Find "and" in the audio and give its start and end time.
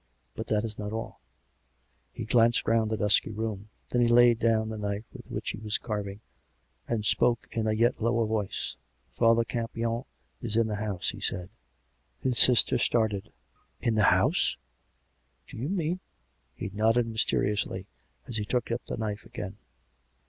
6.87-7.05